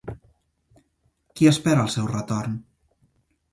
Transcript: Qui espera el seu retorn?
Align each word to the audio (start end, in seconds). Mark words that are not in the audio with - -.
Qui 1.35 1.51
espera 1.53 1.85
el 1.85 1.93
seu 1.99 2.11
retorn? 2.15 2.59